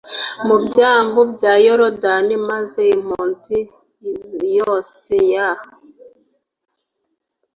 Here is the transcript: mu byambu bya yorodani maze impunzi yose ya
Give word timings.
mu 0.45 0.55
byambu 0.65 1.21
bya 1.33 1.53
yorodani 1.65 2.35
maze 2.49 2.81
impunzi 2.95 3.57
yose 4.57 5.13
ya 5.33 5.49